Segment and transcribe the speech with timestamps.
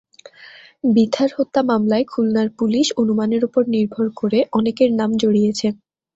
[0.93, 5.67] বিথার হত্যা মামলায় খুলনার পুলিশ অনুমানের ওপর নির্ভর করে অনেকের নাম জড়িয়েছে।